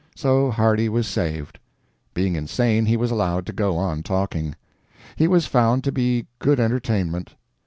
[0.15, 1.59] So Hardy was saved.
[2.15, 4.55] Being insane, he was allowed to go on talking.
[5.15, 7.35] He was found to be good entertainment.